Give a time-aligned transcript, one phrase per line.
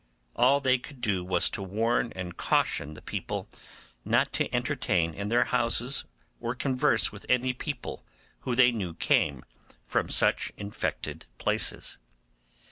[0.35, 3.47] All they could do was to warn and caution the people
[4.03, 6.05] not to entertain in their houses
[6.39, 8.03] or converse with any people
[8.39, 9.45] who they knew came
[9.85, 11.99] from such infected places.